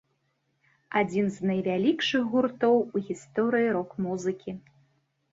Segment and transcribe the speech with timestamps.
[0.99, 4.51] Адзін з найвялікшых гуртоў у гісторыі рок-музыкі.